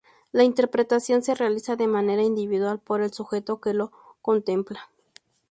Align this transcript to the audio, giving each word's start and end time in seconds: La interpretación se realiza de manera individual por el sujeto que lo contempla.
La 0.31 0.43
interpretación 0.43 1.21
se 1.21 1.35
realiza 1.35 1.75
de 1.75 1.85
manera 1.85 2.23
individual 2.23 2.79
por 2.79 3.03
el 3.03 3.13
sujeto 3.13 3.61
que 3.61 3.75
lo 3.75 3.91
contempla. 4.23 4.89